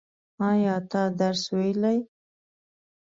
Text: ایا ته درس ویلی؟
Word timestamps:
ایا 0.49 0.75
ته 0.89 1.01
درس 1.19 1.43
ویلی؟ 1.55 1.97